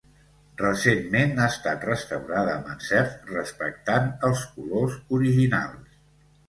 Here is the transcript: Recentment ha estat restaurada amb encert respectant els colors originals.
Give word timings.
Recentment 0.61 1.37
ha 1.43 1.49
estat 1.53 1.85
restaurada 1.89 2.55
amb 2.55 2.73
encert 2.77 3.31
respectant 3.37 4.13
els 4.31 4.45
colors 4.57 4.99
originals. 5.21 5.97